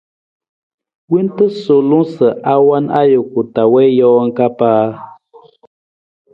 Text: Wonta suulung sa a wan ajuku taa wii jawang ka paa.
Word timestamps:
Wonta 1.11 1.45
suulung 1.61 2.05
sa 2.15 2.27
a 2.51 2.53
wan 2.67 2.85
ajuku 2.99 3.41
taa 3.53 3.71
wii 3.73 3.95
jawang 3.97 4.31
ka 4.37 4.45
paa. 4.59 4.85